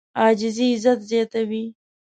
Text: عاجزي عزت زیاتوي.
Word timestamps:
عاجزي 0.21 0.65
عزت 0.75 0.99
زیاتوي. 1.09 1.63